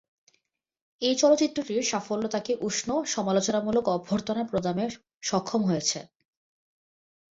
[1.01, 4.85] এই চলচ্চিত্রটির সাফল্য তাঁকে উষ্ণ সমালোচনামূলক অভ্যর্থনা প্রদানে
[5.23, 5.99] সক্ষম হয়েছে।